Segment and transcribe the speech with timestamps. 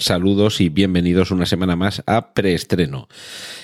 [0.00, 3.06] Saludos y bienvenidos una semana más a Preestreno.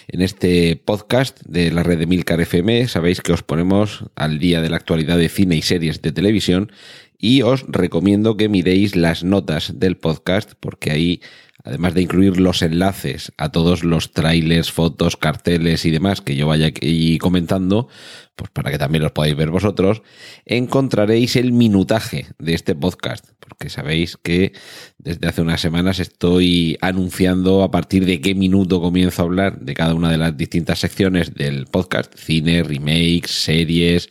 [0.06, 4.60] En este podcast de la red de Milcar FM sabéis que os ponemos al día
[4.60, 6.70] de la actualidad de cine y series de televisión
[7.18, 11.20] y os recomiendo que miréis las notas del podcast porque ahí
[11.66, 16.46] además de incluir los enlaces a todos los trailers, fotos, carteles y demás que yo
[16.46, 17.88] vaya aquí comentando,
[18.36, 20.02] pues para que también los podáis ver vosotros,
[20.44, 24.52] encontraréis el minutaje de este podcast, porque sabéis que
[24.98, 29.74] desde hace unas semanas estoy anunciando a partir de qué minuto comienzo a hablar de
[29.74, 34.08] cada una de las distintas secciones del podcast, cine, remakes, series,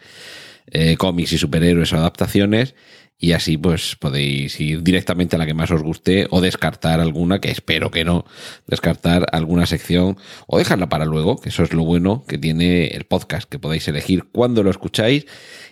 [0.72, 2.76] eh, cómics y superhéroes o adaptaciones
[3.18, 7.40] y así pues podéis ir directamente a la que más os guste o descartar alguna,
[7.40, 8.26] que espero que no,
[8.68, 13.06] descartar alguna sección o dejarla para luego, que eso es lo bueno que tiene el
[13.06, 15.26] podcast, que podéis elegir cuándo lo escucháis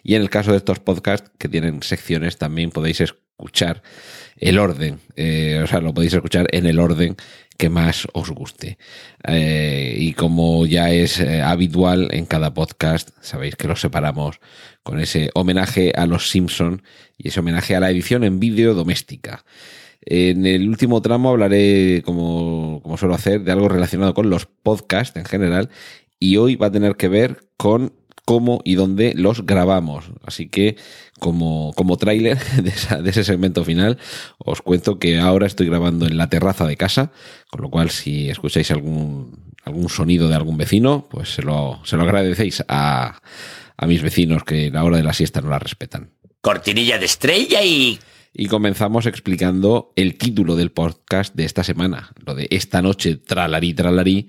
[0.03, 3.83] y en el caso de estos podcasts que tienen secciones también podéis escuchar
[4.37, 7.15] el orden, eh, o sea, lo podéis escuchar en el orden
[7.57, 8.77] que más os guste.
[9.25, 14.39] Eh, y como ya es eh, habitual en cada podcast, sabéis que los separamos
[14.83, 16.83] con ese homenaje a los Simpson
[17.17, 19.45] y ese homenaje a la edición en vídeo doméstica.
[20.05, 25.17] En el último tramo hablaré, como, como suelo hacer, de algo relacionado con los podcasts
[25.17, 25.69] en general
[26.19, 27.93] y hoy va a tener que ver con
[28.25, 30.05] cómo y dónde los grabamos.
[30.25, 30.77] Así que,
[31.19, 33.97] como, como tráiler de, de, ese segmento final,
[34.37, 37.11] os cuento que ahora estoy grabando en la terraza de casa,
[37.49, 41.97] con lo cual si escucháis algún, algún sonido de algún vecino, pues se lo, se
[41.97, 43.21] lo agradecéis a,
[43.77, 46.11] a mis vecinos que la hora de la siesta no la respetan.
[46.41, 47.99] Cortinilla de estrella y...
[48.35, 52.13] Y comenzamos explicando el título del podcast de esta semana.
[52.25, 54.27] Lo de esta noche, tralarí, tralarí,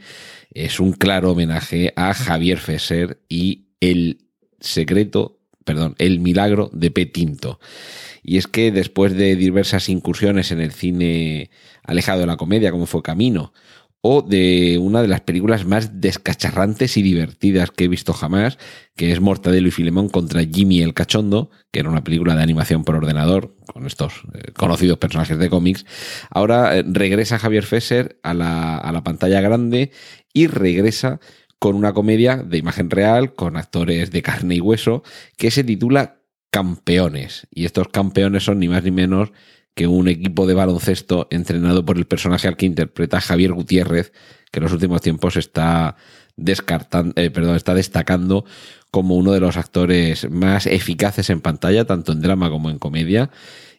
[0.50, 4.18] es un claro homenaje a Javier Fesser y el
[4.60, 7.06] secreto, perdón, el milagro de P.
[7.06, 7.60] Tinto.
[8.22, 11.50] Y es que después de diversas incursiones en el cine
[11.82, 13.52] alejado de la comedia, como fue Camino,
[14.06, 18.58] o de una de las películas más descacharrantes y divertidas que he visto jamás,
[18.96, 22.84] que es Mortadelo y Filemón contra Jimmy el Cachondo, que era una película de animación
[22.84, 25.86] por ordenador, con estos eh, conocidos personajes de cómics.
[26.28, 29.90] Ahora eh, regresa Javier Fesser a la, a la pantalla grande
[30.34, 31.18] y regresa
[31.58, 35.02] con una comedia de imagen real, con actores de carne y hueso,
[35.36, 36.20] que se titula
[36.50, 37.46] Campeones.
[37.50, 39.32] Y estos campeones son ni más ni menos
[39.74, 44.12] que un equipo de baloncesto entrenado por el personaje al que interpreta Javier Gutiérrez,
[44.52, 45.96] que en los últimos tiempos está
[46.36, 48.44] descartando, eh, perdón, está destacando
[48.90, 53.30] como uno de los actores más eficaces en pantalla, tanto en drama como en comedia,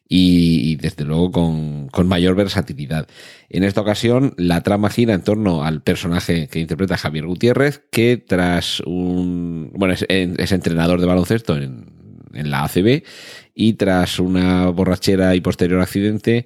[0.08, 3.08] y, y desde luego con, con, mayor versatilidad.
[3.50, 8.18] En esta ocasión, la trama gira en torno al personaje que interpreta Javier Gutiérrez, que
[8.18, 9.72] tras un.
[9.74, 11.86] Bueno, es, es entrenador de baloncesto en,
[12.34, 13.04] en la ACB
[13.56, 16.46] y tras una borrachera y posterior accidente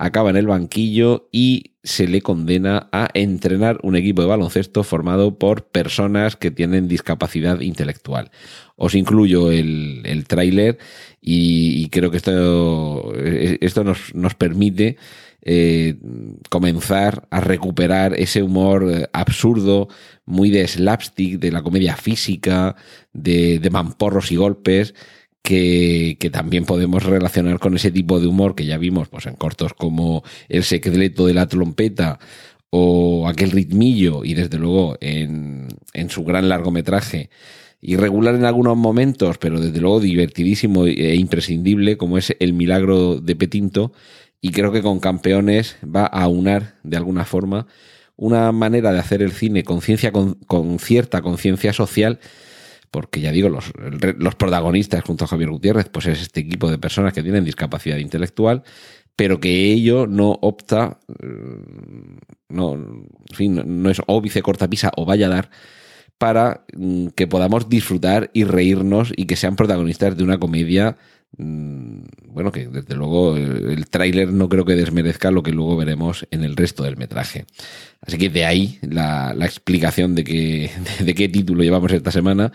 [0.00, 5.38] acaba en el banquillo y se le condena a entrenar un equipo de baloncesto formado
[5.38, 8.30] por personas que tienen discapacidad intelectual.
[8.76, 10.78] Os incluyo el, el tráiler
[11.20, 14.96] y, creo que esto, esto nos, nos permite
[15.42, 15.96] eh,
[16.48, 19.88] comenzar a recuperar ese humor absurdo,
[20.24, 22.74] muy de slapstick, de la comedia física,
[23.12, 24.94] de, de mamporros y golpes,
[25.42, 29.74] que, también podemos relacionar con ese tipo de humor que ya vimos pues, en cortos
[29.74, 32.18] como El secreto de la trompeta
[32.70, 37.30] o aquel ritmillo y desde luego en, en su gran largometraje.
[37.82, 43.34] Irregular en algunos momentos, pero desde luego divertidísimo e imprescindible, como es El milagro de
[43.34, 43.92] Petinto,
[44.42, 47.66] y creo que con Campeones va a aunar de alguna forma
[48.16, 52.20] una manera de hacer el cine con, ciencia, con cierta conciencia social
[52.90, 53.72] porque ya digo, los,
[54.18, 57.98] los protagonistas junto a Javier Gutiérrez, pues es este equipo de personas que tienen discapacidad
[57.98, 58.62] intelectual,
[59.16, 60.98] pero que ello no opta,
[62.48, 65.50] no, en fin, no es óbice, cortapisa o vaya a dar
[66.18, 70.96] para mm, que podamos disfrutar y reírnos y que sean protagonistas de una comedia
[71.36, 76.26] bueno, que desde luego el, el tráiler no creo que desmerezca lo que luego veremos
[76.30, 77.46] en el resto del metraje.
[78.00, 82.52] Así que de ahí la, la explicación de, que, de, qué título llevamos esta semana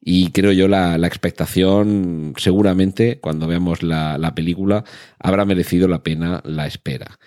[0.00, 4.84] y creo yo la, expectación seguramente cuando veamos la película
[5.18, 7.18] habrá merecido la pena la espera.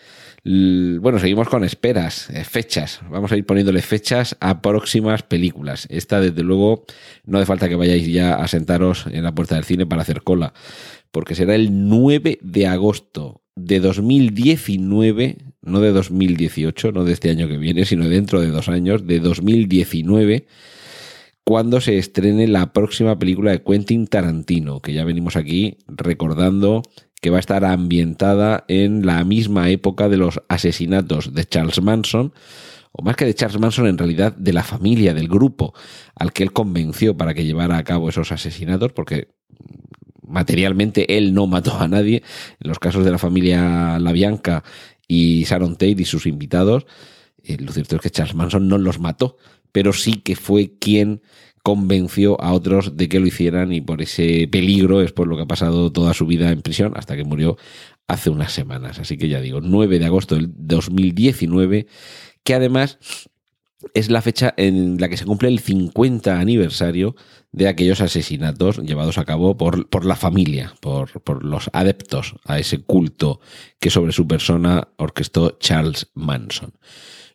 [0.48, 3.02] Bueno, seguimos con esperas, eh, fechas.
[3.10, 5.88] Vamos a ir poniéndole fechas a próximas películas.
[5.90, 6.86] Esta, desde luego,
[7.26, 10.22] no hace falta que vayáis ya a sentaros en la puerta del cine para hacer
[10.22, 10.54] cola,
[11.10, 17.48] porque será el 9 de agosto de 2019, no de 2018, no de este año
[17.48, 20.46] que viene, sino dentro de dos años, de 2019
[21.46, 26.82] cuando se estrene la próxima película de Quentin Tarantino, que ya venimos aquí recordando
[27.22, 32.34] que va a estar ambientada en la misma época de los asesinatos de Charles Manson,
[32.92, 35.74] o más que de Charles Manson, en realidad de la familia, del grupo
[36.16, 39.30] al que él convenció para que llevara a cabo esos asesinatos, porque
[40.28, 42.24] materialmente él no mató a nadie.
[42.60, 44.64] En los casos de la familia La Bianca
[45.08, 46.86] y Sharon Tate y sus invitados,
[47.44, 49.38] eh, lo cierto es que Charles Manson no los mató,
[49.72, 51.22] pero sí que fue quien
[51.66, 55.42] convenció a otros de que lo hicieran y por ese peligro es por lo que
[55.42, 57.58] ha pasado toda su vida en prisión hasta que murió
[58.08, 59.00] hace unas semanas.
[59.00, 61.88] Así que ya digo, 9 de agosto del 2019,
[62.44, 63.00] que además
[63.96, 67.16] es la fecha en la que se cumple el 50 aniversario
[67.52, 72.60] de aquellos asesinatos llevados a cabo por, por la familia, por, por, los adeptos a
[72.60, 73.40] ese culto
[73.80, 76.74] que sobre su persona orquestó Charles Manson.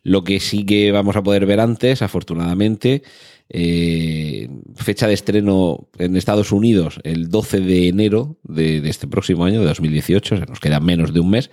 [0.03, 3.03] Lo que sí que vamos a poder ver antes, afortunadamente,
[3.53, 9.59] eh, fecha de estreno en Estados Unidos el 12 de enero de, este próximo año,
[9.59, 11.51] de 2018, se nos queda menos de un mes.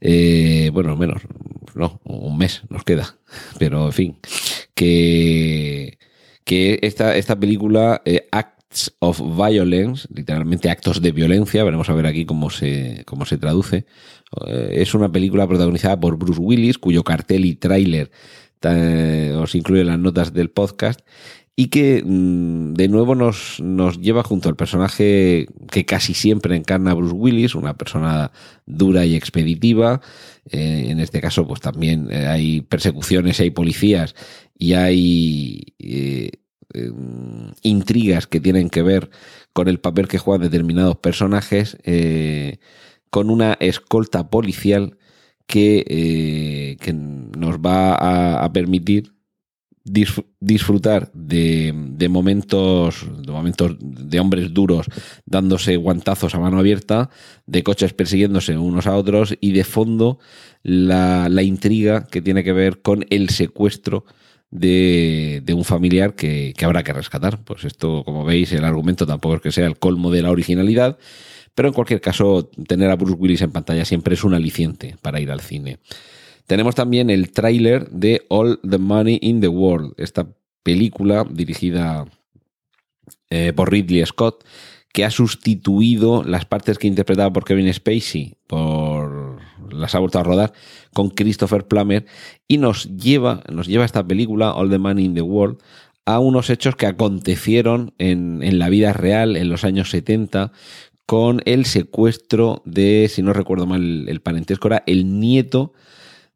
[0.00, 1.20] Eh, bueno, menos,
[1.74, 3.18] no, un mes nos queda,
[3.58, 4.16] pero en fin,
[4.74, 5.98] que,
[6.44, 12.06] que esta, esta película, eh, Acts of Violence, literalmente actos de violencia, veremos a ver
[12.06, 13.84] aquí cómo se, cómo se traduce,
[14.70, 18.10] es una película protagonizada por Bruce Willis, cuyo cartel y tráiler
[18.62, 21.00] os incluye las notas del podcast
[21.60, 26.94] y que mm, de nuevo nos, nos, lleva junto al personaje que casi siempre encarna
[26.94, 28.32] Bruce Willis, una persona
[28.64, 30.00] dura y expeditiva.
[30.50, 34.14] Eh, en este caso, pues también eh, hay persecuciones, hay policías
[34.58, 39.10] y hay em, intrigas que tienen que ver
[39.52, 41.76] con el papel que juegan determinados personajes
[43.10, 44.96] con una escolta policial
[45.46, 49.12] que, eh, que nos va a, permitir
[49.84, 54.86] disfrutar de, de, momentos de momentos de hombres duros
[55.24, 57.10] dándose guantazos a mano abierta,
[57.46, 60.18] de coches persiguiéndose unos a otros y de fondo
[60.62, 64.04] la, la intriga que tiene que ver con el secuestro
[64.50, 67.42] de, de un familiar que, que, habrá que rescatar.
[67.44, 70.98] Pues esto, como veis, el argumento tampoco es que sea el colmo de la originalidad,
[71.54, 75.20] pero en cualquier caso, tener a Bruce Willis en pantalla siempre es un aliciente para
[75.20, 75.78] ir al cine.
[76.46, 80.26] Tenemos también el tráiler de All the Money in the World, esta
[80.62, 82.06] película dirigida
[83.30, 84.44] eh, por Ridley Scott,
[84.92, 89.38] que ha sustituido las partes que interpretaba por Kevin Spacey, por
[89.72, 90.52] las ha vuelto a rodar
[90.92, 92.06] con Christopher Plummer
[92.48, 95.58] y nos lleva, nos lleva esta película All the Money in the World
[96.06, 100.50] a unos hechos que acontecieron en, en la vida real en los años 70
[101.10, 105.72] con el secuestro de, si no recuerdo mal el parentesco, era el nieto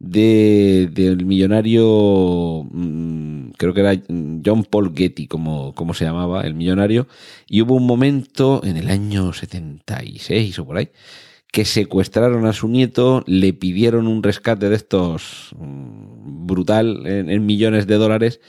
[0.01, 4.03] de, del millonario, mm, creo que era
[4.45, 7.07] John Paul Getty, como, como se llamaba, el millonario,
[7.47, 10.89] y hubo un momento en el año 76 o por ahí,
[11.53, 17.87] que secuestraron a su nieto, le pidieron un rescate de estos mm, brutal en, millones
[17.87, 18.41] de dólares,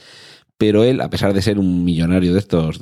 [0.57, 2.79] pero él, a pesar de ser un millonario de estos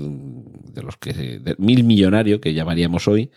[0.73, 3.31] de los que mil millonario que llamaríamos hoy,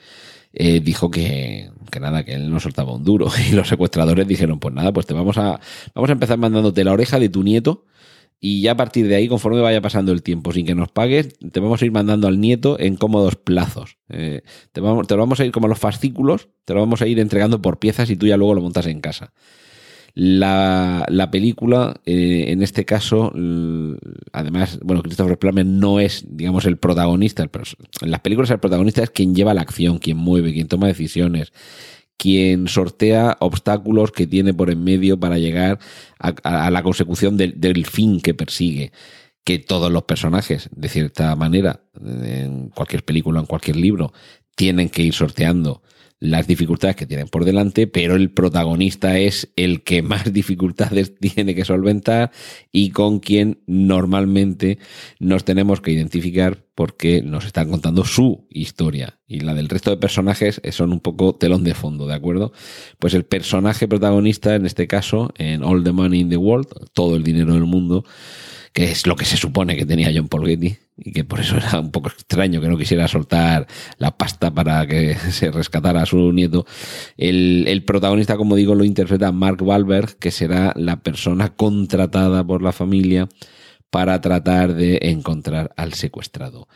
[0.53, 3.29] eh, dijo que, que, nada, que él no soltaba un duro.
[3.51, 5.61] Y los secuestradores dijeron, pues nada, pues te vamos a,
[5.95, 7.85] vamos a empezar mandándote la oreja de tu nieto.
[8.39, 11.39] Y ya a partir de ahí, conforme vaya pasando el tiempo, sin que nos pagues,
[11.39, 13.97] te vamos a ir mandando al nieto en cómodos plazos.
[14.11, 17.07] Eh, te, vamos, te lo vamos a ir como los fascículos, te lo vamos a
[17.07, 19.33] ir entregando por piezas y tú ya luego lo montas en casa.
[20.19, 23.35] La, la película, eh, en este caso,
[24.33, 27.43] además, bueno, Christopher Plummer no es, digamos, el protagonista.
[27.43, 31.53] En las películas el protagonista es quien lleva la acción, quien mueve, quien toma decisiones,
[32.17, 35.79] quien sortea obstáculos que tiene por en medio para llegar
[36.19, 38.93] a, la consecución del, del fin que persigue
[39.45, 44.15] que todos los personajes, de cierta manera, en cualquier película, en cualquier libro,
[44.55, 45.83] tienen que ir sorteando
[46.19, 51.55] las dificultades que tienen por delante, pero el protagonista es el que más dificultades tiene
[51.55, 52.31] que solventar
[52.73, 54.79] y con quien normalmente
[55.19, 59.97] nos tenemos que identificar porque nos están contando su historia y la del resto de
[59.97, 62.53] personajes son un poco telón de fondo, ¿de acuerdo?
[62.99, 67.17] Pues el personaje protagonista, en este caso, en All the Money in the World, todo
[67.17, 68.05] el dinero del mundo,
[68.75, 71.57] que es lo que se supone que tenía John Paul Getty y que por eso
[71.57, 73.67] era un poco extraño que no quisiera soltar
[73.97, 76.67] la pasta para que se rescatara a su nieto.
[77.17, 82.73] El, protagonista, como digo, lo interpreta Mark Wahlberg, que será la persona contratada por la
[82.73, 83.31] familia
[83.97, 86.69] para tratar de encontrar al secuestrado.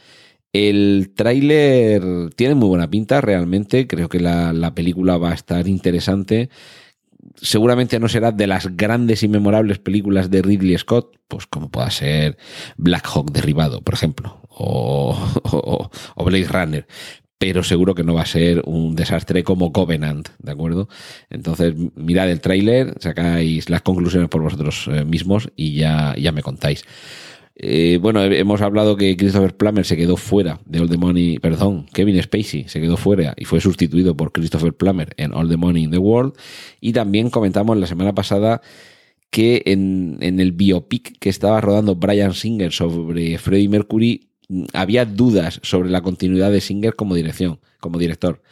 [0.54, 3.86] El tráiler tiene muy buena pinta, realmente.
[3.86, 6.48] Creo que la, la, película va a estar interesante.
[7.34, 11.90] Seguramente no será de las grandes y memorables películas de Ridley Scott, pues como pueda
[11.90, 12.38] ser
[12.78, 16.86] Black Hawk Derribado, por ejemplo, o, o, o Blade Runner
[17.40, 20.90] pero seguro que no va a ser un desastre como Covenant, ¿de acuerdo?
[21.30, 26.84] Entonces, mirad el tráiler, sacáis las conclusiones por vosotros mismos y ya, ya me contáis.
[27.56, 31.86] Eh, bueno, hemos hablado que Christopher Plummer se quedó fuera de All the Money, perdón,
[31.94, 35.84] Kevin Spacey se quedó fuera y fue sustituido por Christopher Plummer en All the Money
[35.84, 36.34] in the World.
[36.82, 38.60] Y también comentamos la semana pasada
[39.30, 44.29] que en, en el biopic que estaba rodando Brian Singer sobre Freddie Mercury
[44.72, 48.42] había dudas sobre la continuidad de Singer como dirección, como director.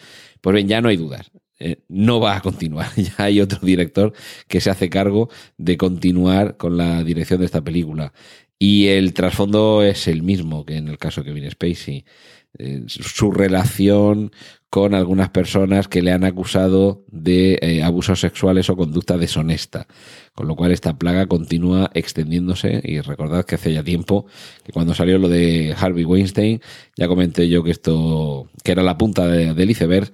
[0.40, 1.30] Pues bien, ya no hay dudas.
[1.60, 2.90] Eh, no va a continuar.
[2.96, 4.12] Ya hay otro director
[4.46, 8.12] que se hace cargo de continuar con la dirección de esta película.
[8.58, 12.04] Y el trasfondo es el mismo que en el caso de Kevin Spacey.
[12.58, 14.32] Eh, su relación
[14.70, 19.86] con algunas personas que le han acusado de eh, abusos sexuales o conducta deshonesta.
[20.34, 24.26] Con lo cual esta plaga continúa extendiéndose y recordad que hace ya tiempo
[24.64, 26.60] que cuando salió lo de Harvey Weinstein
[26.96, 30.12] ya comenté yo que esto que era la punta de, del iceberg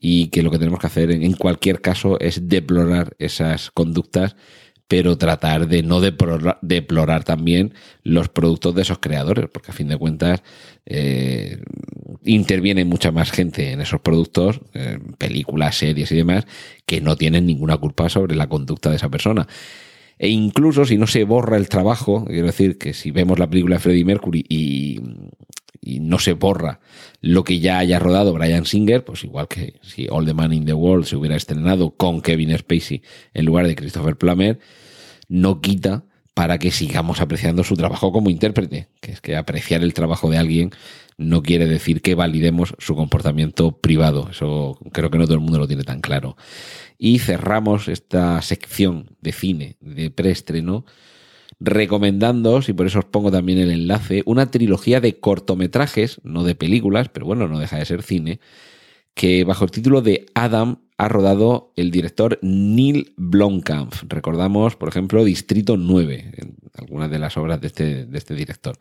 [0.00, 4.34] y que lo que tenemos que hacer en, en cualquier caso es deplorar esas conductas
[4.90, 9.86] pero tratar de no deplorar, deplorar, también los productos de esos creadores, porque a fin
[9.86, 10.42] de cuentas
[10.84, 11.62] eh,
[12.24, 16.46] interviene mucha más gente en esos productos, eh, películas, series y demás,
[16.86, 19.46] que no tienen ninguna culpa sobre la conducta de esa persona.
[20.18, 23.76] E incluso si no se borra el trabajo, quiero decir que si vemos la película
[23.76, 25.00] de Freddie Mercury y,
[25.80, 26.80] y no se borra
[27.22, 30.66] lo que ya haya rodado Brian Singer, pues igual que si All the Man in
[30.66, 34.58] the World se hubiera estrenado con Kevin Spacey en lugar de Christopher Plummer,
[35.28, 36.04] no quita
[36.40, 40.38] para que sigamos apreciando su trabajo como intérprete, que es que apreciar el trabajo de
[40.38, 40.70] alguien
[41.18, 44.26] no quiere decir que validemos su comportamiento privado.
[44.30, 46.38] Eso creo que no todo el mundo lo tiene tan claro.
[46.96, 50.86] Y cerramos esta sección de cine de preestreno
[51.60, 56.54] recomendándoos, y por eso os pongo también el enlace, una trilogía de cortometrajes, no de
[56.54, 58.40] películas, pero bueno, no deja de ser cine,
[59.14, 63.94] que bajo el título de Adam ha rodado el director Neil Blomkamp.
[64.06, 68.76] Recordamos, por ejemplo, Distrito 9, en algunas de las obras de este, de este director.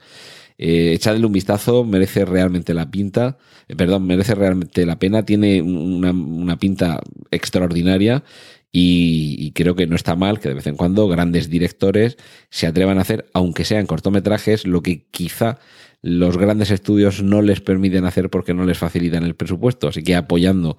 [0.57, 3.37] Eh, echadle un vistazo, merece realmente la pinta,
[3.69, 6.99] eh, perdón, merece realmente la pena, tiene una, una pinta
[7.31, 8.25] extraordinaria
[8.69, 12.17] y, y, creo que no está mal que de vez en cuando grandes directores
[12.49, 15.57] se atrevan a hacer, aunque sean cortometrajes, lo que quizá
[16.01, 19.89] los grandes estudios no les permiten hacer porque no les facilitan el presupuesto.
[19.89, 20.77] Así que apoyando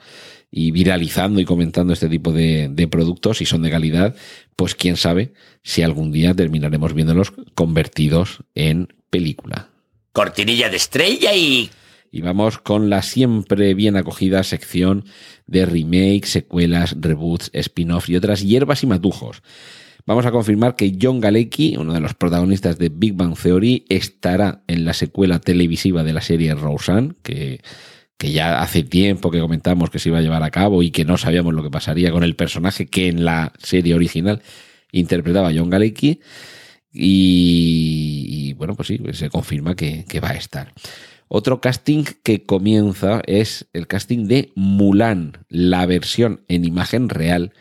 [0.50, 4.14] y viralizando y comentando este tipo de, de productos, si son de calidad,
[4.56, 9.68] pues quién sabe si algún día terminaremos viéndolos convertidos en película.
[10.12, 11.70] Cortinilla de estrella y
[12.12, 15.04] y vamos con la siempre bien acogida sección
[15.46, 19.42] de remakes, secuelas, reboots, spin-offs y otras hierbas y matujos.
[20.06, 24.62] Vamos a confirmar que John Galecki, uno de los protagonistas de Big Bang Theory, estará
[24.66, 27.60] en la secuela televisiva de la serie Roseanne, que,
[28.16, 31.04] que ya hace tiempo que comentamos que se iba a llevar a cabo y que
[31.04, 34.42] no sabíamos lo que pasaría con el personaje que en la serie original
[34.92, 36.20] interpretaba John Galecki.
[36.92, 40.72] Y, bueno, pues sí, se confirma que va a estar.
[41.32, 47.52] Otro casting que comienza es el casting de Mulan, la versión en imagen real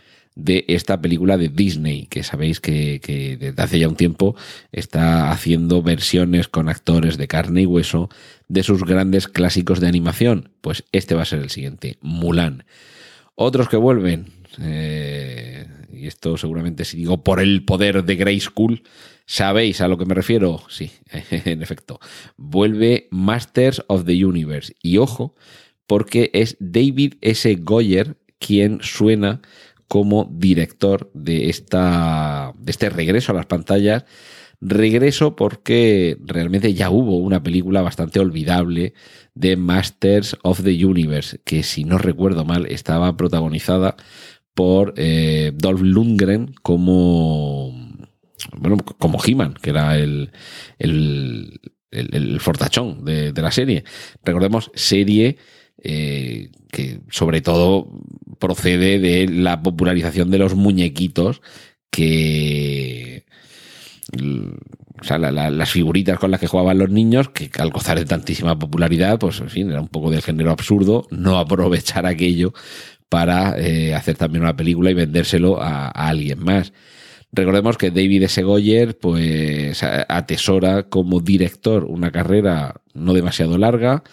[0.43, 2.99] de esta película de Disney, que sabéis que,
[3.39, 4.35] desde hace ya un tiempo
[4.71, 8.09] está haciendo versiones con actores de carne y hueso
[8.47, 10.51] de sus grandes clásicos de animación.
[10.61, 12.65] Pues este va a ser el siguiente, Mulan.
[13.35, 14.27] Otros que vuelven,
[14.61, 18.83] eh, y esto seguramente si digo por el poder de Grey School,
[19.31, 20.59] ¿Sabéis a lo que me refiero?
[20.69, 20.89] Sí,
[21.29, 21.99] en efecto.
[22.35, 24.73] Vuelve Masters of the Universe.
[24.81, 25.35] Y ojo,
[25.85, 27.55] porque es David S.
[27.61, 29.41] Goyer quien suena
[29.89, 34.05] como director de, esta, de este regreso a las pantallas.
[34.61, 38.93] Regreso porque realmente ya hubo una película bastante olvidable
[39.33, 43.95] de Masters of the Universe, que si no recuerdo mal estaba protagonizada
[44.53, 47.73] por eh, Dolph Lundgren como
[48.57, 50.31] bueno, como He-Man, que era el,
[50.77, 51.59] el,
[51.91, 53.83] el, fortachón de, la serie.
[54.23, 55.37] Recordemos, serie
[55.83, 57.87] eh, que sobre todo
[58.39, 61.41] procede de la popularización de los muñequitos
[61.89, 63.25] que
[65.01, 68.57] o sea, las figuritas con las que jugaban los niños, que al gozar de tantísima
[68.57, 72.53] popularidad, pues en fin, era un poco del género absurdo no aprovechar aquello
[73.07, 76.73] para eh, hacer también una película y vendérselo a, alguien más.
[77.31, 78.43] Recordemos que David S.
[78.99, 84.03] Pues atesora como director una carrera no demasiado larga,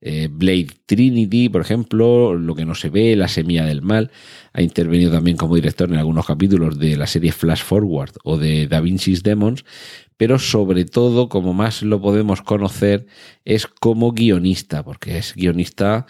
[0.00, 4.10] eh, Blade Trinity, por ejemplo, Lo que no se ve, La semilla del mal.
[4.52, 8.66] Ha intervenido también como director en algunos capítulos de la serie Flash Forward o de
[8.66, 9.64] Da Vinci's Demons,
[10.16, 13.06] pero sobre todo, como más lo podemos conocer,
[13.44, 16.06] es como guionista, porque es guionista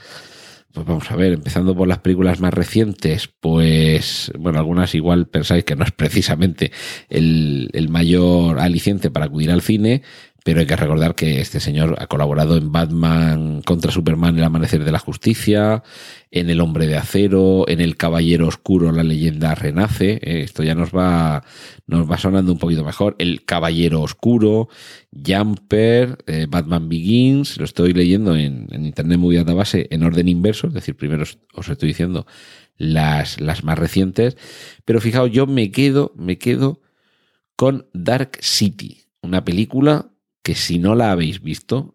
[0.73, 5.64] pues vamos a ver, empezando por las películas más recientes, pues bueno, algunas igual pensáis
[5.64, 6.70] que no es precisamente
[7.09, 10.02] el, el, mayor aliciente para acudir al cine,
[10.44, 14.85] pero hay que recordar que este señor ha colaborado en Batman contra Superman, El Amanecer
[14.85, 15.82] de la Justicia,
[16.30, 20.12] en El Hombre de Acero, en El Caballero Oscuro, La Leyenda Renace.
[20.23, 21.44] Eh, esto ya nos va,
[21.87, 23.16] nos va sonando un poquito mejor.
[23.18, 24.68] El Caballero Oscuro,
[25.12, 27.59] Jumper, eh, Batman Begins.
[27.59, 31.88] Lo estoy leyendo en, Internet Movie Database en orden inverso, es decir, primero os, estoy
[31.88, 32.26] diciendo
[32.78, 34.38] las, las más recientes.
[34.87, 36.80] Pero fijaos, yo me quedo, me quedo
[37.56, 40.10] con Dark City, una película
[40.42, 41.94] que si no la habéis visto,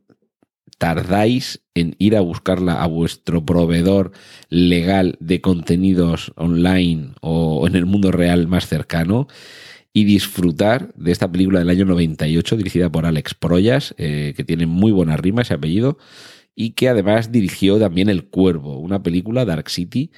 [0.78, 4.12] tardáis en ir a buscarla a vuestro proveedor
[4.50, 9.28] legal de contenidos online o en el mundo real más cercano
[9.94, 14.66] y disfrutar de esta película del año 98 dirigida por Alex Proyas, eh, que tiene
[14.66, 15.98] muy buena rima ese apellido,
[16.54, 20.12] y que además dirigió también El Cuervo, una película Dark City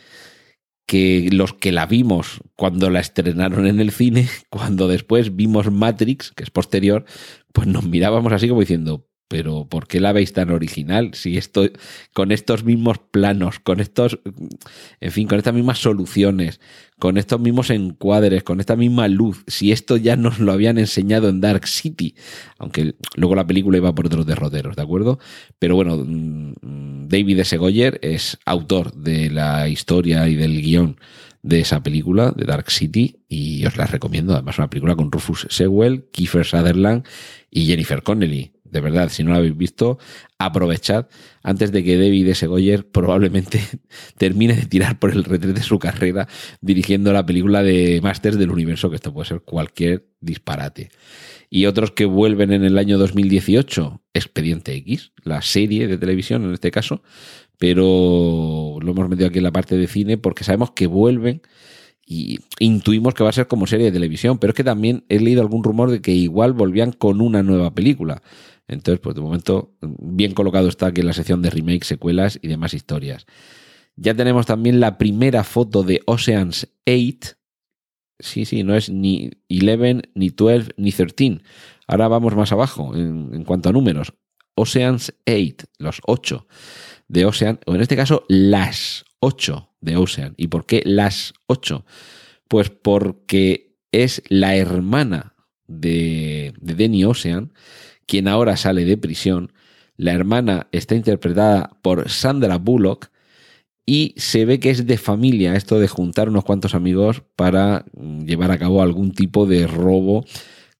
[0.88, 6.32] que los que la vimos cuando la estrenaron en el cine, cuando después vimos Matrix,
[6.32, 7.06] que es posterior,
[7.53, 11.12] pues nos mirábamos así como diciendo, pero ¿por qué la veis tan original?
[11.13, 11.69] Si esto,
[12.13, 14.19] con estos mismos planos, con estos,
[15.01, 16.60] en fin, con estas mismas soluciones,
[16.98, 21.29] con estos mismos encuadres, con esta misma luz, si esto ya nos lo habían enseñado
[21.29, 22.15] en Dark City,
[22.57, 25.19] aunque luego la película iba por otros derroteros, ¿de acuerdo?
[25.60, 27.57] Pero bueno, mm, David S.
[27.57, 31.00] Goyer es autor de la historia y del guion
[31.43, 34.34] de esa película, de Dark City, y os la recomiendo.
[34.34, 37.05] Además, una película con Rufus Sewell, Kiefer Sutherland
[37.50, 39.97] y Jennifer Connelly de verdad, si no lo habéis visto,
[40.38, 41.07] aprovechad
[41.44, 42.46] antes de que David S.
[42.48, 43.61] Goyer probablemente
[44.18, 46.27] termine de tirar por el retrete de su carrera
[46.61, 50.89] dirigiendo la película de Masters del Universo, que esto puede ser cualquier disparate.
[51.50, 56.53] Y otros que vuelven en el año 2018, Expediente X, la serie de televisión en
[56.53, 57.01] este caso,
[57.57, 61.42] pero lo hemos metido aquí en la parte de cine porque sabemos que vuelven
[62.05, 65.20] y intuimos que va a ser como serie de televisión, pero es que también he
[65.20, 68.22] leído algún rumor de que igual volvían con una nueva película.
[68.68, 72.48] Entonces, pues de momento, bien colocado está aquí en la sección de remake, secuelas y
[72.48, 73.25] demás historias.
[73.96, 77.36] Ya tenemos también la primera foto de Oceans 8.
[78.20, 81.42] Sí, sí, no es ni 11, ni 12, ni 13.
[81.88, 84.14] Ahora vamos más abajo en, cuanto a números.
[84.56, 86.48] Oceans 8, los 8
[87.08, 90.34] de Ocean, o en este caso las 8 de Ocean.
[90.36, 91.86] ¿Y por qué las 8?
[92.48, 95.36] Pues porque es la hermana
[95.68, 97.53] de, de Denny Ocean
[98.07, 99.53] quien ahora sale de prisión.
[99.98, 103.09] La hermana está interpretada por Sandra Bullock
[103.85, 108.25] y se ve que es de familia esto de juntar unos cuantos amigos para mm,
[108.25, 110.25] llevar a cabo algún tipo de robo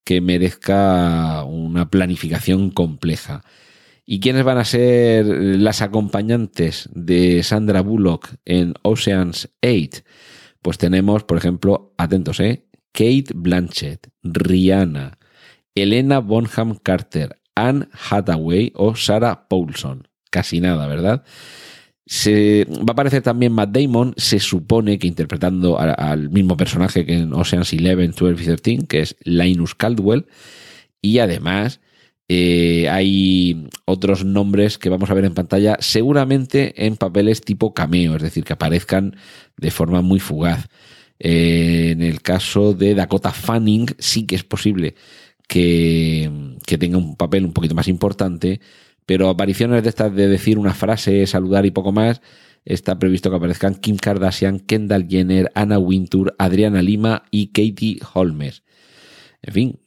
[0.04, 3.44] que merezca una planificación compleja.
[4.06, 10.04] ¿Y quiénes van a ser las acompañantes de Sandra Bullock en Oceans 8?
[10.62, 12.68] Pues tenemos, por ejemplo, atentos, ¿eh?
[12.94, 15.17] Kate Blanchett, Rihanna,
[15.82, 20.08] Elena Bonham Carter, Anne Hathaway o Sarah Paulson.
[20.30, 21.24] Casi nada, ¿verdad?
[22.06, 27.18] Se, va a aparecer también Matt Damon, se supone que interpretando al mismo personaje que
[27.18, 30.28] en Ocean's 11, 12 y 13, que es Linus Caldwell.
[31.02, 31.82] Y además
[32.30, 38.16] eh, hay otros nombres que vamos a ver en pantalla, seguramente en papeles tipo cameo,
[38.16, 39.16] es decir, que aparezcan
[39.58, 40.68] de forma muy fugaz.
[41.20, 44.96] Eh, en el caso de Dakota Fanning, sí que es posible
[45.48, 46.30] que,
[46.80, 48.62] tenga un papel un poquito más importante,
[49.06, 52.22] pero apariciones de estas de decir una frase, saludar y poco más,
[52.66, 58.64] está previsto que aparezcan Kim Kardashian, Kendall Jenner, Anna Wintour, Adriana Lima y Katie Holmes.
[59.44, 59.80] En fin,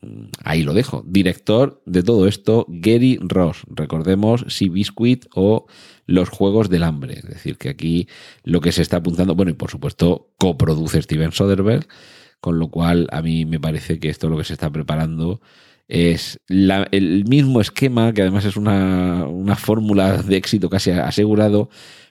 [0.43, 1.05] ahí lo dejo.
[1.07, 3.65] Director de todo esto, Gary Ross.
[3.69, 5.67] Recordemos Si Biscuit o
[6.07, 7.15] Los Juegos del Hambre.
[7.19, 8.09] Es decir, que aquí
[8.45, 11.87] lo que se está apuntando, bueno, y por supuesto, coproduce Steven Soderbergh
[12.41, 15.41] con lo cual a mí me parece que esto lo que se está preparando
[15.89, 19.27] Es el mismo esquema, que además es una,
[19.57, 21.69] fórmula de éxito casi asegurado,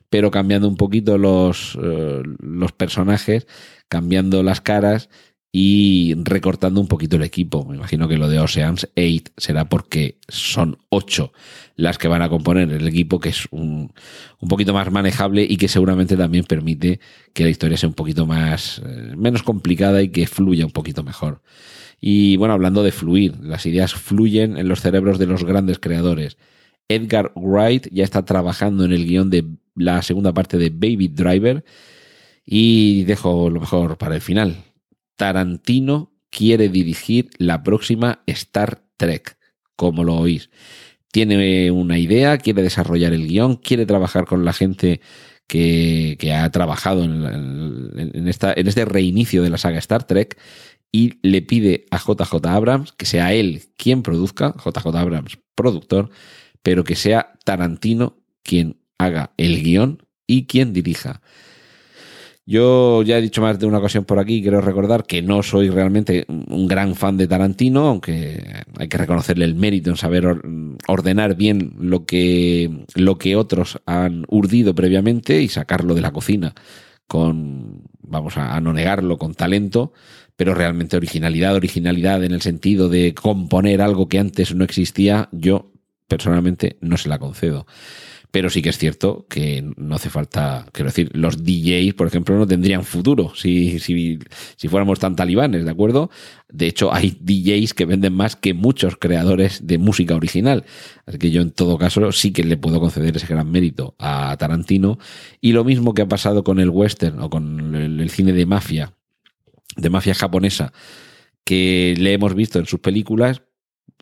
[0.10, 3.48] pero cambiando un poquito los, eh, los personajes,
[3.88, 5.10] cambiando las caras
[5.52, 7.66] y recortando un poquito el equipo.
[7.66, 11.32] Me imagino que lo de Oceans 8 será porque son 8
[11.80, 13.92] las que van a componer el equipo, que es un,
[14.40, 17.00] un, poquito más manejable y que seguramente también permite
[17.34, 21.04] que la historia sea un poquito más eh, menos complicada y que fluya un poquito
[21.04, 21.42] mejor.
[22.02, 26.38] Y bueno, hablando de fluir, las ideas fluyen en los cerebros de los grandes creadores.
[26.88, 31.64] Edgar Wright ya está trabajando en el guion de la segunda parte de Baby Driver
[32.46, 34.58] y dejo lo mejor para el final
[35.20, 39.38] Tarantino quiere dirigir la próxima Star Trek,
[39.76, 40.50] como lo oís.
[41.12, 45.02] Tiene una idea, quiere desarrollar el guion, quiere trabajar con la gente
[45.48, 50.38] que, ha trabajado en, esta, en este reinicio de la saga Star Trek
[50.92, 56.10] y le pide a JJ Abrams que sea él quien produzca, JJ Abrams productor,
[56.62, 61.22] pero que sea Tarantino quien haga el guion y quien dirija.
[62.50, 65.70] Yo ya he dicho más de una ocasión por aquí, quiero recordar que no soy
[65.70, 68.44] realmente un gran fan de Tarantino, aunque
[68.76, 70.26] hay que reconocerle el mérito en saber
[70.88, 76.56] ordenar bien lo que, lo que otros han urdido previamente y sacarlo de la cocina
[77.06, 79.94] con, vamos a, no negarlo, con talento,
[80.36, 85.72] pero realmente originalidad, originalidad en el sentido de componer algo que antes no existía, yo
[86.08, 87.68] personalmente no se la concedo.
[88.32, 92.38] Pero sí que es cierto que no hace falta, quiero decir, los DJs, por ejemplo,
[92.38, 94.20] no tendrían futuro si, si,
[94.68, 96.12] fuéramos tan talibanes, ¿de acuerdo?
[96.48, 100.64] De hecho, hay DJs que venden más que muchos creadores de música original.
[101.08, 104.38] Así que yo en todo caso sí que le puedo conceder ese gran mérito a
[104.38, 105.00] Tarantino.
[105.42, 108.94] Y lo mismo que ha pasado con el western o con el, cine de mafia,
[109.76, 110.72] de mafia japonesa,
[111.44, 113.42] que le hemos visto en sus películas,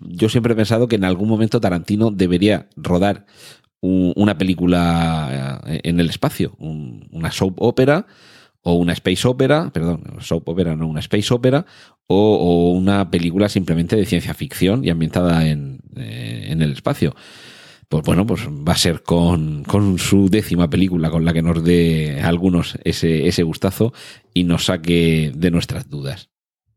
[0.01, 3.25] yo siempre he pensado que en algún momento Tarantino debería rodar
[3.81, 8.07] una película eh, en el espacio, una soap opera
[8.61, 11.65] o una space opera, perdón, soap opera no, una space opera,
[12.07, 17.15] o, una película simplemente de ciencia ficción y ambientada en, eh, en el espacio.
[17.89, 21.63] Pues bueno, pues va a ser con, con, su décima película con la que nos
[21.63, 23.93] dé a algunos ese, ese gustazo
[24.33, 26.29] y nos saque de nuestras dudas.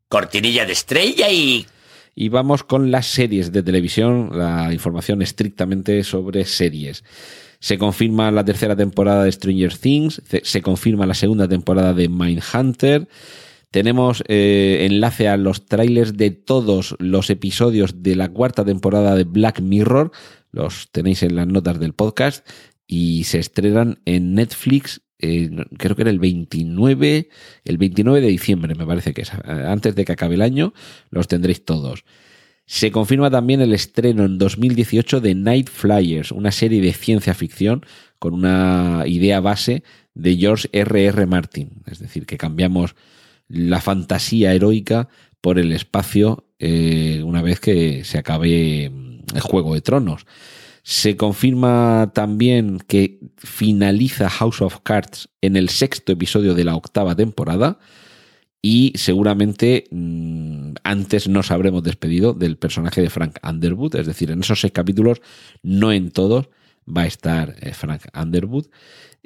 [0.09, 1.67] Cortinilla de estrella y
[2.15, 7.05] y vamos con las series de televisión, la información estrictamente sobre series.
[7.61, 13.09] Se confirma la tercera temporada de Stranger Things, se confirma la segunda temporada de Mindhunter.
[13.71, 19.25] Tenemos eh, enlace a los trailers de todos los episodios de la cuarta temporada de
[19.25, 20.11] Black Mirror.
[20.51, 22.47] Los tenéis en las notas del podcast.
[22.87, 27.29] Y se estrenan en Netflix eh, creo que era el 29,
[27.65, 30.73] el 29 de diciembre, me parece que es, antes de que acabe el año,
[31.11, 32.05] los tendréis todos.
[32.67, 37.85] Se confirma también el estreno en 2018 de Night Flyers, una serie de ciencia ficción
[38.21, 39.83] con una idea base
[40.15, 41.05] de George R.
[41.05, 41.27] R.
[41.27, 42.95] Martin, es decir, que cambiamos
[43.49, 45.09] la fantasía heroica
[45.41, 50.27] por el espacio eh, una vez que se acabe el Juego de Tronos.
[50.91, 57.15] Se confirma también que finaliza House of Cards en el sexto episodio de la octava
[57.15, 57.79] temporada
[58.61, 64.41] y seguramente mm, antes nos habremos despedido del personaje de Frank Underwood, es decir, en
[64.41, 65.23] esos seis capítulos,
[65.63, 66.49] no en todos,
[66.85, 68.67] va a estar eh, Frank Underwood.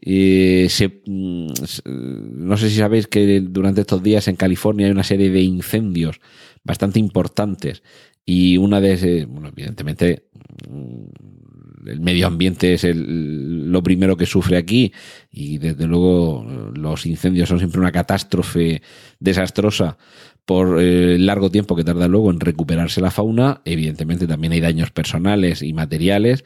[0.03, 0.69] Eh,
[1.07, 1.47] mm,
[1.87, 6.21] no sé si sabéis que durante estos días en California hay una serie de incendios
[6.63, 7.83] bastante importantes
[8.27, 10.29] y una de, bueno, evidentemente
[10.69, 11.44] mm,
[11.87, 14.93] el medio ambiente es el, lo primero que sufre aquí
[15.31, 16.45] y desde luego
[16.75, 18.83] los incendios son siempre una catástrofe
[19.19, 19.99] desastrosa
[20.45, 23.63] por el eh, largo tiempo que tarda luego en recuperarse la fauna.
[23.65, 26.45] Evidentemente también hay daños personales y materiales.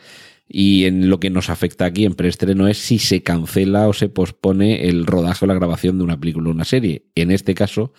[0.50, 4.08] Y en lo que nos afecta aquí en preestreno es si se cancela o se
[4.08, 7.04] pospone el rodaje o la grabación de una película o una serie.
[7.14, 7.92] En este caso,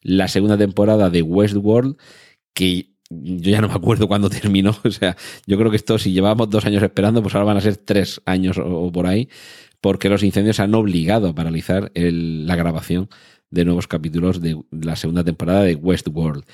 [0.00, 1.96] la segunda temporada de Westworld,
[2.54, 4.76] que yo ya no me acuerdo cuándo terminó.
[4.84, 5.16] O sea,
[5.46, 8.20] yo creo que esto, si llevábamos dos años esperando, pues ahora van a ser tres
[8.24, 9.28] años o, por ahí,
[9.80, 13.08] porque los incendios han obligado a paralizar la grabación
[13.50, 16.44] de nuevos capítulos de la segunda temporada de Westworld.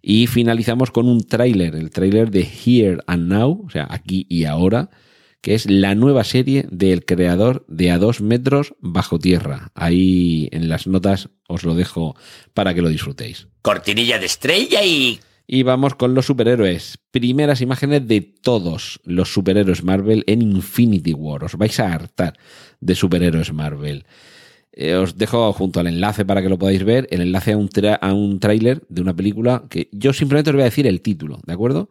[0.00, 4.44] Y finalizamos con un tráiler, el tráiler de Here and Now, o sea, aquí y
[4.44, 4.90] ahora,
[5.40, 9.72] que es la nueva serie del creador de A dos metros bajo tierra.
[9.74, 12.16] Ahí en las notas os lo dejo
[12.54, 13.48] para que lo disfrutéis.
[13.62, 16.98] Cortinilla de estrella y y vamos con los superhéroes.
[17.10, 21.44] Primeras imágenes de todos los superhéroes Marvel en Infinity War.
[21.44, 22.34] Os vais a hartar
[22.80, 24.04] de superhéroes Marvel.
[24.72, 27.70] Eh, os dejo junto al enlace para que lo podáis ver, el enlace a un,
[28.00, 31.40] a un tráiler de una película que yo simplemente os voy a decir el título,
[31.46, 31.90] ¿de acuerdo?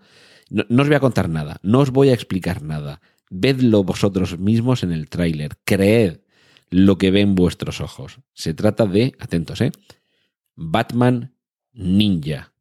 [0.50, 3.00] No, no os voy a contar nada, no os voy a explicar nada.
[3.30, 6.18] Vedlo vosotros mismos en el tráiler, creed
[6.70, 8.20] lo que ven vuestros ojos.
[8.34, 9.72] Se trata de, atentos, ¿eh?
[10.56, 11.36] Batman
[11.72, 12.53] Ninja.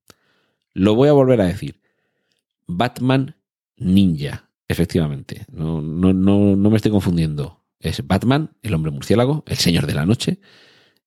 [0.75, 1.81] Lo voy a volver a decir.
[2.67, 3.37] Batman
[3.77, 4.49] Ninja.
[4.69, 5.45] Efectivamente.
[5.53, 7.61] No, no, no, no me estoy confundiendo.
[7.79, 10.39] Es Batman, el hombre murciélago, el señor de la noche,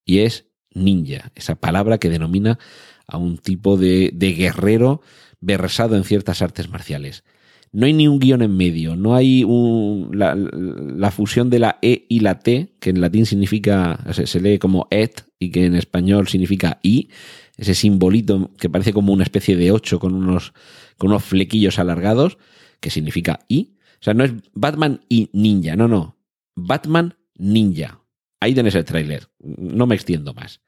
[0.03, 2.59] y es ninja, esa palabra que denomina
[3.07, 5.01] a un tipo de, de guerrero
[5.39, 7.23] versado en ciertas artes marciales.
[7.71, 12.05] No hay ni un guion en medio, no hay un- la, fusión de la E
[12.09, 16.27] y la T, que en latín significa, se lee como et y que en español
[16.27, 17.09] significa I,
[17.57, 20.53] ese simbolito que parece como una especie de ocho con unos,
[20.97, 22.37] con unos flequillos alargados,
[22.79, 23.75] que significa I.
[23.99, 26.17] O sea, no es Batman y ninja, no, no.
[26.55, 28.01] Batman Ninja.
[28.39, 29.27] Ahí tenés el tráiler.
[29.39, 30.61] No me extiendo más.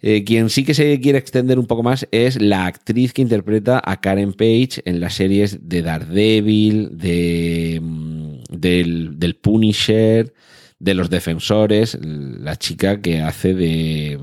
[0.00, 3.82] Eh, quien sí que se quiere extender un poco más es la actriz que interpreta
[3.84, 10.32] a Karen Page en las series de Daredevil, de, mm, del, del Punisher,
[10.78, 14.20] de los Defensores, la chica que hace de,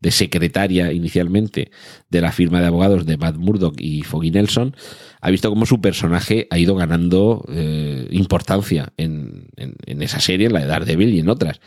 [0.00, 1.70] de secretaria inicialmente
[2.10, 4.74] de la firma de abogados de Matt Murdock y Foggy Nelson,
[5.20, 10.46] ha visto cómo su personaje ha ido ganando eh, importancia en, en- en esa serie,
[10.46, 11.60] en la de Daredevil y en otras.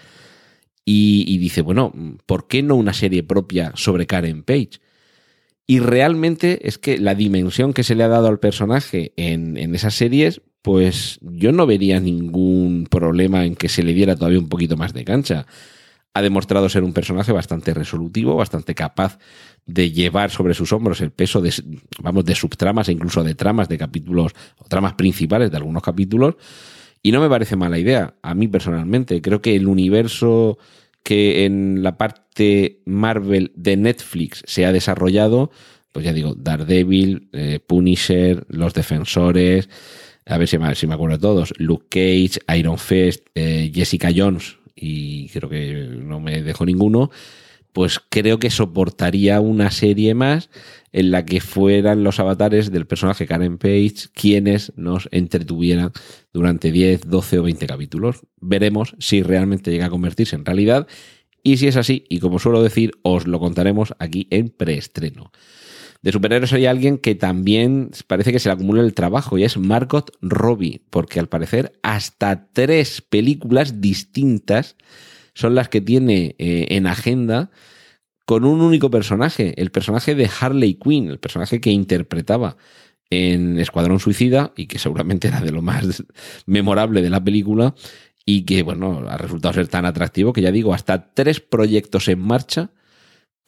[0.85, 1.93] Y, y dice, bueno,
[2.25, 4.79] ¿por qué no una serie propia sobre Karen Page?
[5.67, 9.73] Y realmente es que la dimensión que se le ha dado al personaje en, en
[9.73, 14.49] esas series, pues yo no vería ningún problema en que se le diera todavía un
[14.49, 15.47] poquito más de cancha.
[16.15, 19.19] Ha demostrado ser un personaje bastante resolutivo, bastante capaz
[19.65, 21.53] de llevar sobre sus hombros el peso de,
[21.99, 26.35] vamos, de subtramas e incluso de tramas de capítulos o tramas principales de algunos capítulos.
[27.03, 29.21] Y no me parece mala idea, a mí personalmente.
[29.21, 30.57] Creo que el universo
[31.03, 35.51] que en la parte Marvel de Netflix se ha desarrollado,
[35.91, 39.69] pues ya digo, Daredevil, eh, Punisher, Los Defensores,
[40.25, 44.09] a ver si me, si me acuerdo de todos, Luke Cage, Iron Fist, eh, Jessica
[44.15, 47.11] Jones, y creo que no me dejo ninguno,
[47.73, 50.49] pues creo que soportaría una serie más
[50.93, 55.91] en la que fueran los avatares del personaje Karen Page quienes nos entretuvieran
[56.31, 58.21] durante 10, 12 o 20 capítulos.
[58.39, 60.87] Veremos si realmente llega a convertirse en realidad
[61.43, 65.31] y si es así, y como suelo decir, os lo contaremos aquí en preestreno.
[66.01, 69.57] De superhéroes hay alguien que también parece que se le acumula el trabajo y es
[69.57, 74.75] Margot Robbie, porque al parecer hasta tres películas distintas
[75.33, 77.49] son las que tiene eh, en agenda
[78.25, 82.57] con un único personaje, el personaje de Harley Quinn, el personaje que interpretaba
[83.09, 86.03] en Escuadrón Suicida y que seguramente era de lo más
[86.45, 87.75] memorable de la película
[88.25, 92.19] y que, bueno, ha resultado ser tan atractivo que ya digo, hasta tres proyectos en
[92.19, 92.71] marcha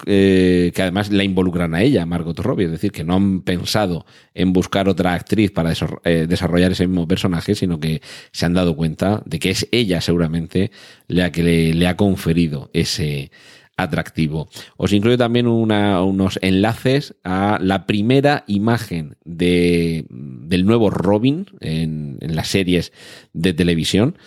[0.06, 4.06] eh, que además la involucran a ella, Margot Robbie, es decir, que no han pensado
[4.34, 8.76] en buscar otra actriz para eh, desarrollar ese mismo personaje, sino que se han dado
[8.76, 10.72] cuenta de que es ella seguramente
[11.08, 13.32] la que le, le ha conferido ese
[13.76, 14.50] atractivo.
[14.76, 22.18] Os incluyo también una- unos enlaces a la primera imagen de, del nuevo Robin en,
[22.22, 22.92] en las series
[23.34, 24.18] de televisión,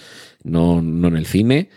[0.44, 1.68] no, no en el cine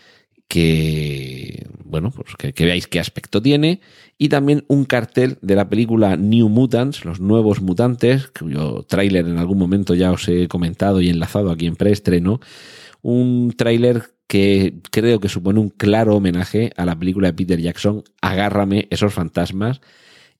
[0.54, 3.82] que bueno pues que, veáis qué aspecto tiene.
[4.20, 9.40] Y también un cartel de la película New Mutants los nuevos mutantes cuyo tráiler en
[9.40, 12.40] algún momento ya os he comentado y enlazado aquí en preestreno.
[13.02, 18.04] Un tráiler que creo que supone un claro homenaje a la película de Peter Jackson
[18.22, 19.82] Agárrame esos fantasmas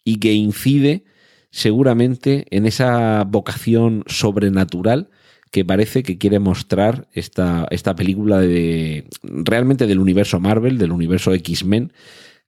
[0.04, 1.06] y que incide
[1.50, 5.10] seguramente en esa vocación sobrenatural
[5.54, 11.32] que parece que quiere mostrar esta, esta película de realmente del universo Marvel, del universo
[11.32, 11.94] X-Men,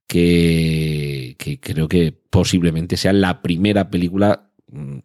[0.08, 4.98] que, creo que posiblemente sea la primera película mm,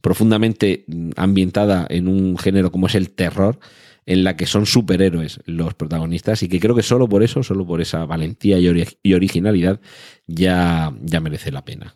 [0.00, 3.60] profundamente mm, ambientada en un género como es el terror,
[4.06, 7.64] en la que son superhéroes los protagonistas y que creo que solo por eso, solo
[7.64, 9.80] por esa valentía y, y originalidad,
[10.26, 11.94] ya, ya merece la pena.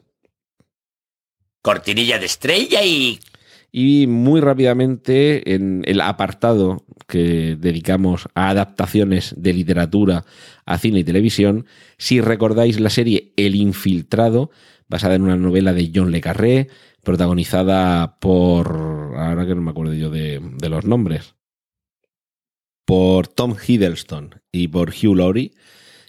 [1.60, 3.18] Cortinilla de estrella y...
[3.72, 10.24] Y muy rápidamente, en el apartado que dedicamos a adaptaciones de literatura
[10.66, 11.66] a cine y televisión,
[11.98, 14.50] si recordáis la serie El Infiltrado,
[14.88, 16.68] basada en una novela de John Le Carré,
[17.02, 19.14] protagonizada por.
[19.16, 21.34] Ahora que no me acuerdo yo de, de los nombres.
[22.84, 25.52] Por Tom Hiddleston y por Hugh Laurie.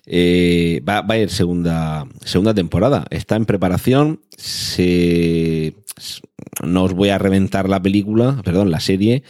[0.08, 3.06] eh, va, va a ir segunda, segunda temporada.
[3.12, 4.22] Está en preparación.
[4.36, 5.76] Se,
[6.64, 9.24] no os voy a reventar la película, perdón, la serie.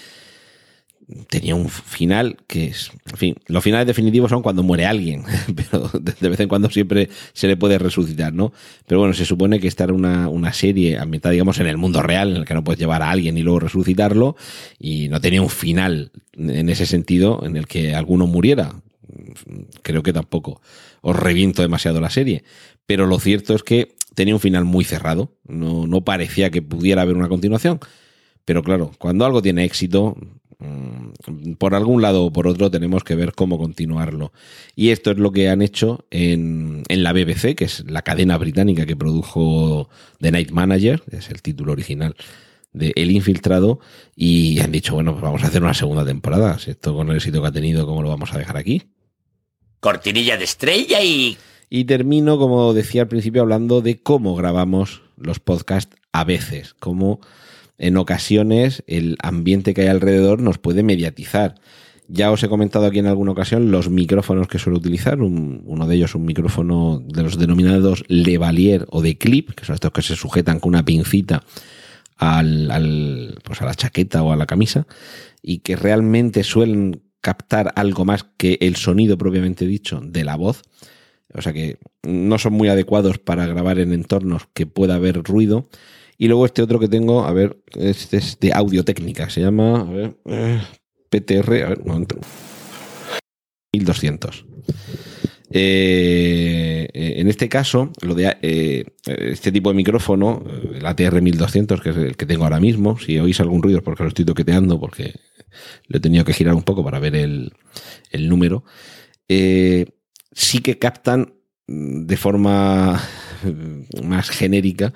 [1.27, 5.23] tenía un final que es, en fin, los finales definitivos son cuando muere alguien,
[5.55, 8.53] pero de vez en cuando siempre se le puede resucitar, ¿no?
[8.87, 12.01] Pero bueno, se supone que esta era una, una serie ambientada, digamos, en el mundo
[12.01, 14.35] real, en el que no puedes llevar a alguien y luego resucitarlo,
[14.79, 18.81] y no tenía un final en ese sentido en el que alguno muriera.
[19.81, 20.61] Creo que tampoco
[21.01, 22.43] os reviento demasiado la serie,
[22.85, 27.01] pero lo cierto es que tenía un final muy cerrado, no, no parecía que pudiera
[27.01, 27.79] haber una continuación.
[28.45, 30.17] Pero claro, cuando algo tiene éxito,
[30.59, 34.33] mm, por algún lado o por otro tenemos que ver cómo continuarlo.
[34.75, 38.37] Y esto es lo que han hecho en, en, la BBC, que es la cadena
[38.37, 42.15] británica que produjo The Night Manager, es el título original
[42.73, 43.79] de El Infiltrado,
[44.15, 46.57] y han dicho, bueno, pues vamos a hacer una segunda temporada.
[46.57, 48.83] Si esto con el éxito que ha tenido, ¿cómo lo vamos a dejar aquí?
[49.79, 51.37] Cortinilla de estrella y...
[51.73, 57.21] Y termino, como decía al principio, hablando de cómo grabamos los podcasts a veces, cómo
[57.77, 61.55] en ocasiones el ambiente que hay alrededor nos puede mediatizar.
[62.09, 65.21] Ya os he comentado aquí en alguna ocasión los micrófonos que suelo utilizar.
[65.21, 69.93] uno de ellos un micrófono de los denominados Levalier o de clip, que son estos
[69.93, 71.41] que se sujetan con una pincita
[72.17, 74.87] al, pues a la chaqueta o a la camisa
[75.41, 80.63] y que realmente suelen captar algo más que el sonido propiamente dicho de la voz.
[81.33, 85.69] O sea que no son muy adecuados para grabar en entornos que pueda haber ruido.
[86.17, 89.83] Y luego este otro que tengo, a ver, este es de audio técnica, se llama,
[89.85, 90.61] ver, eh,
[91.09, 92.17] PTR, a ver, un momento.
[93.73, 94.45] 1200.
[95.53, 101.89] Eh, en este caso, lo de eh, este tipo de micrófono, el ATR 1200, que
[101.89, 104.79] es el que tengo ahora mismo, si oís algún ruido es porque lo estoy toqueteando,
[104.79, 105.15] porque
[105.87, 107.51] lo he tenido que girar un poco para ver el,
[108.13, 108.63] número,
[109.27, 109.87] eh,
[110.31, 111.33] sí que captan
[111.67, 113.01] de forma
[114.03, 114.93] más genérica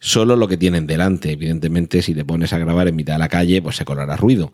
[0.00, 1.32] solo lo que tienen delante.
[1.32, 4.52] Evidentemente, si te pones a grabar en mitad de la calle, pues se colará ruido.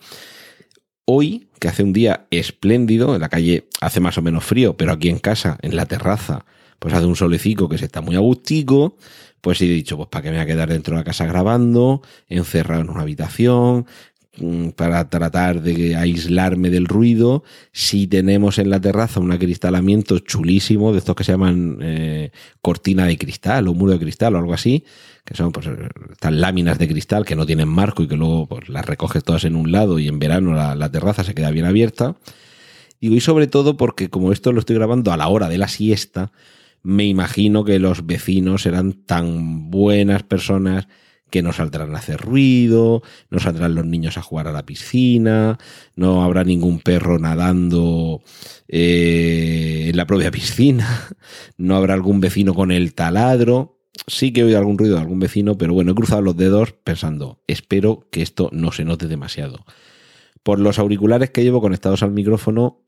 [1.04, 4.92] Hoy, que hace un día espléndido, en la calle hace más o menos frío, pero
[4.92, 6.44] aquí en casa, en la terraza,
[6.78, 8.96] pues hace un solecico que se está muy agustico,
[9.40, 12.02] pues he dicho, pues para qué me voy a quedar dentro de la casa grabando,
[12.28, 13.84] encerrado en una habitación, mm,
[14.76, 17.42] para tratar de aislarme del ruido.
[17.72, 22.30] Si tenemos en la terraza un acristalamiento chulísimo, de estos que se llaman eh,
[22.62, 24.84] cortina de cristal o muro de cristal o algo así,
[25.24, 25.68] que son pues,
[26.12, 29.44] estas láminas de cristal que no tienen marco y que luego pues, las recoges todas
[29.44, 32.16] en un lado y en verano la, terraza se queda bien abierta.
[33.00, 36.32] Y sobre todo porque como esto lo estoy grabando a la hora de la siesta,
[36.82, 40.86] me imagino que los vecinos serán tan buenas personas
[41.30, 45.58] que no saldrán a hacer ruido, no saldrán los niños a jugar a la piscina,
[45.96, 48.22] no habrá ningún perro nadando
[48.68, 51.08] eh, en la propia piscina,
[51.56, 55.20] no habrá algún vecino con el taladro sí que he oído algún ruido de algún
[55.20, 59.64] vecino, pero bueno, he cruzado los dedos pensando, espero que esto no se note demasiado.
[60.42, 62.82] Por los auriculares que llevo conectados al micrófono,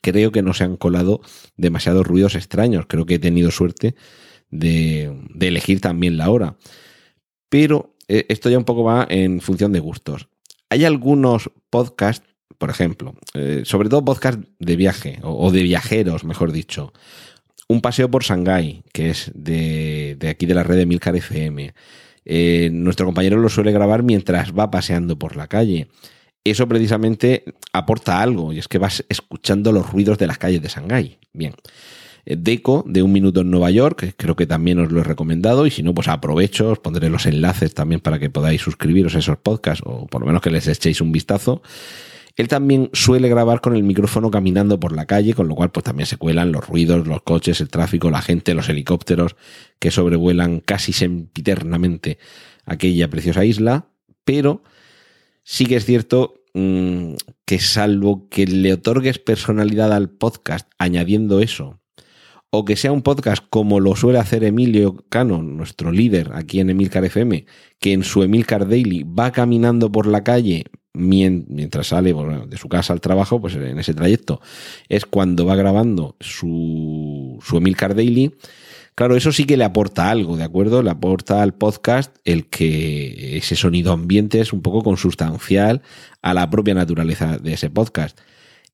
[0.00, 1.20] creo que no se han colado
[1.56, 2.86] demasiados ruidos extraños.
[2.88, 3.94] Creo que he tenido suerte
[4.50, 6.56] de, elegir también la hora.
[7.48, 10.28] Pero eh, esto ya un poco va en función de gustos.
[10.70, 12.26] Hay algunos podcasts,
[12.58, 16.92] por ejemplo, eh, sobre todo podcasts de viaje, o de viajeros, mejor dicho,
[17.68, 21.74] un paseo por Shanghái, que es de, aquí de la red de Milcar FM.
[22.24, 25.88] Eh, nuestro compañero lo suele grabar mientras va paseando por la calle.
[26.44, 30.68] Eso precisamente aporta algo, y es que vas escuchando los ruidos de las calles de
[30.68, 31.18] Shanghái.
[31.32, 31.54] Bien.
[32.24, 35.66] Eh, Deco, de Un Minuto en Nueva York, creo que también os lo he recomendado,
[35.66, 39.18] y si no, pues aprovecho, os pondré los enlaces también para que podáis suscribiros a
[39.18, 41.62] esos podcasts, o por lo menos que les echéis un vistazo.
[42.38, 45.82] Él también suele grabar con el micrófono caminando por la calle, con lo cual pues
[45.82, 49.34] también se cuelan los ruidos, los coches, el tráfico, la gente, los helicópteros
[49.80, 52.18] que sobrevuelan casi sempiternamente
[52.64, 53.88] aquella preciosa isla,
[54.24, 54.62] pero
[55.42, 61.77] sí que es cierto mmm, que salvo que le otorgues personalidad al podcast añadiendo eso,
[62.50, 66.70] o que sea un podcast como lo suele hacer Emilio Cano, nuestro líder aquí en
[66.70, 67.44] Emilcar FM,
[67.78, 72.92] que en su Emilcar Daily va caminando por la calle mientras sale de su casa
[72.92, 74.40] al trabajo, pues en ese trayecto,
[74.88, 78.34] es cuando va grabando su, su Emilcar Daily.
[78.94, 80.82] Claro, eso sí que le aporta algo, ¿de acuerdo?
[80.82, 85.82] Le aporta al podcast el que ese sonido ambiente es un poco consustancial
[86.20, 88.18] a la propia naturaleza de ese podcast.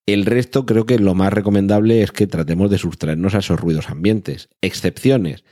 [0.07, 3.89] El resto creo que lo más recomendable es que tratemos de sustraernos a esos ruidos
[3.89, 4.49] ambientes.
[4.61, 5.45] Excepciones.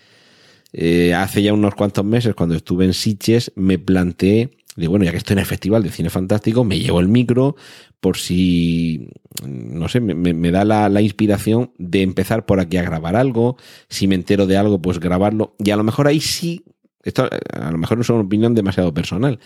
[0.72, 5.10] Eh, hace ya unos cuantos meses, cuando estuve en Sitges, me planteé Digo, bueno, ya
[5.10, 7.56] que estoy en el Festival de Cine Fantástico, me llevo el micro
[8.00, 9.10] por si,
[9.46, 13.56] no sé, me, da la, inspiración de empezar por aquí a grabar algo.
[13.88, 15.54] Si me entero de algo, pues grabarlo.
[15.58, 16.64] Y a lo mejor ahí sí,
[17.04, 19.40] esto a lo mejor no es una opinión demasiado personal.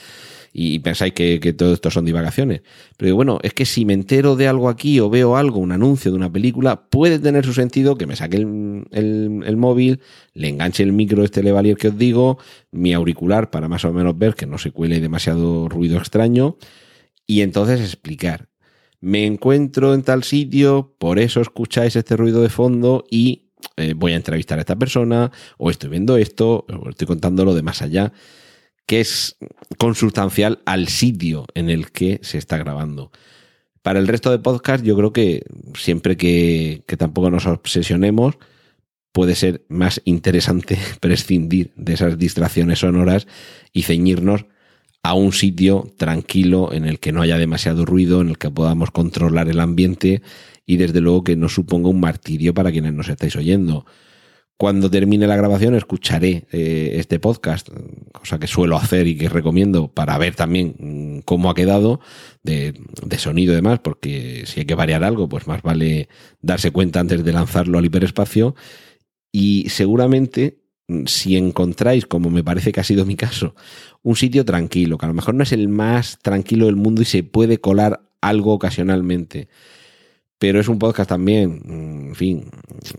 [0.59, 2.63] Y pensáis que, todo esto son divagaciones.
[2.97, 6.11] Pero bueno, es que si me entero de algo aquí o veo algo, un anuncio
[6.11, 10.01] de una película, puede tener su sentido que me saque el, móvil,
[10.33, 12.39] le enganche el micro este Levalier que os digo,
[12.71, 16.57] mi auricular para más o menos ver que no se cuele demasiado ruido extraño
[17.27, 18.49] y entonces explicar.
[19.03, 24.13] Me encuentro en tal sitio, por eso escucháis este ruido de fondo y eh, voy
[24.13, 27.83] a entrevistar a esta persona, o estoy viendo esto, o estoy contando lo de más
[27.83, 28.15] allá,
[28.87, 29.37] que es
[29.79, 33.11] consustancial al sitio en el que se está grabando.
[33.83, 38.39] Para el resto de podcast, yo creo que siempre que, que tampoco nos obsesionemos,
[39.13, 43.27] puede ser más interesante prescindir de esas distracciones sonoras
[43.73, 44.47] y ceñirnos
[45.03, 48.91] a un sitio tranquilo en el que no haya demasiado ruido, en el que podamos
[48.91, 50.21] controlar el ambiente
[50.67, 53.87] y desde luego que no suponga un martirio para quienes nos estáis oyendo.
[54.59, 57.69] Cuando termine la grabación escucharé eh, este podcast,
[58.13, 62.01] cosa que suelo hacer y que recomiendo para ver también mm, cómo ha quedado
[62.43, 66.09] de, de, sonido y demás, porque si hay que variar algo, pues más vale
[66.41, 68.55] darse cuenta antes de lanzarlo al hiperespacio.
[69.31, 73.55] Y seguramente mm, si encontráis, como me parece que ha sido mi caso,
[74.03, 77.05] un sitio tranquilo, que a lo mejor no es el más tranquilo del mundo y
[77.05, 79.49] se puede colar algo ocasionalmente,
[80.39, 82.51] pero es un podcast también, en fin,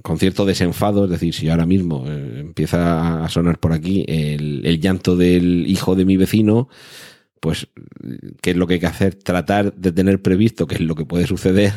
[0.02, 4.66] con cierto desenfado, es decir, si ahora mismo eh, empieza a sonar por aquí el,
[4.66, 6.68] el, llanto del hijo de mi vecino,
[7.40, 7.68] pues,
[8.42, 9.16] ¿qué es lo que hay que hacer?
[9.16, 11.74] Tratar de tener previsto qué es lo que puede suceder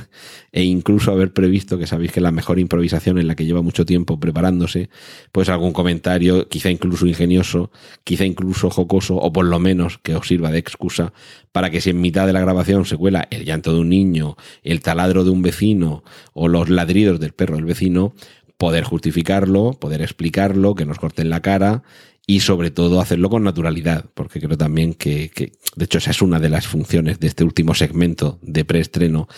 [0.52, 3.86] e incluso haber previsto, que sabéis que la mejor improvisación en la que lleva mucho
[3.86, 4.90] tiempo preparándose,
[5.32, 7.70] pues algún comentario, quizá incluso ingenioso,
[8.04, 11.12] quizá incluso jocoso, o por lo menos que os sirva de excusa
[11.52, 14.36] para que si en mitad de la grabación se cuela el llanto de un niño,
[14.62, 18.14] el taladro de un vecino o los ladridos del perro del vecino,
[18.56, 21.82] poder justificarlo, poder explicarlo, que nos corten la cara
[22.26, 25.30] y sobre todo hacerlo con naturalidad, porque creo también que,
[25.76, 29.28] de hecho, esa es una de las funciones de este último segmento de preestreno,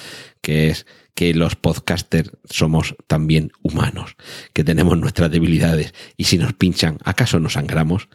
[0.40, 4.16] que es que los podcasters somos también humanos,
[4.52, 8.08] que tenemos nuestras debilidades y si nos pinchan, ¿acaso nos sangramos?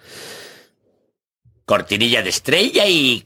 [1.66, 3.24] Cortinilla de estrella y...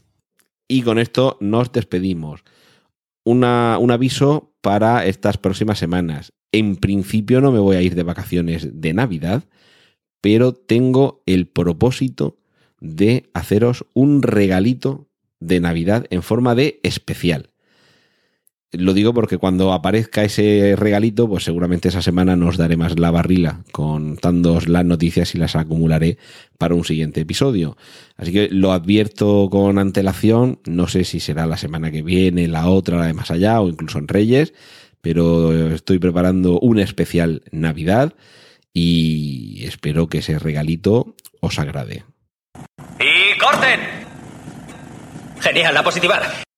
[0.68, 2.46] Y con esto nos despedimos.
[3.26, 6.32] Una, un aviso para estas próximas semanas.
[6.54, 9.44] En principio no me voy a ir de vacaciones de Navidad,
[10.22, 12.38] pero tengo el propósito
[12.80, 15.08] de haceros un regalito
[15.40, 17.50] de Navidad en forma de especial.
[18.74, 23.12] Lo digo porque cuando aparezca ese regalito, pues seguramente esa semana nos daré más la
[23.12, 26.18] barrila contándoos las noticias y las acumularé
[26.58, 27.76] para un siguiente episodio.
[28.16, 32.70] Así que lo advierto con antelación, no sé si será la semana que viene, la
[32.70, 34.54] otra, la de más allá o incluso en Reyes,
[35.02, 38.14] pero estoy preparando un especial Navidad
[38.74, 42.06] y espero que ese regalito os agrade.
[43.00, 43.80] ¡Y corten!
[45.40, 46.22] Genial, la positiva.